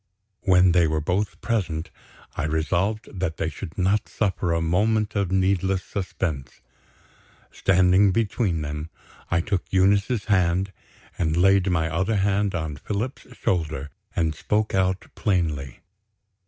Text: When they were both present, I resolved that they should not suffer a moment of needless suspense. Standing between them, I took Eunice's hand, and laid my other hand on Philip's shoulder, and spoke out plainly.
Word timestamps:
When 0.41 0.71
they 0.71 0.87
were 0.87 0.99
both 0.99 1.39
present, 1.41 1.91
I 2.35 2.45
resolved 2.45 3.07
that 3.19 3.37
they 3.37 3.49
should 3.49 3.77
not 3.77 4.09
suffer 4.09 4.51
a 4.51 4.59
moment 4.59 5.13
of 5.15 5.31
needless 5.31 5.83
suspense. 5.83 6.59
Standing 7.51 8.11
between 8.11 8.63
them, 8.63 8.89
I 9.29 9.41
took 9.41 9.65
Eunice's 9.71 10.25
hand, 10.25 10.71
and 11.19 11.37
laid 11.37 11.69
my 11.69 11.87
other 11.87 12.15
hand 12.15 12.55
on 12.55 12.77
Philip's 12.77 13.27
shoulder, 13.37 13.91
and 14.15 14.33
spoke 14.33 14.73
out 14.73 15.05
plainly. 15.13 15.81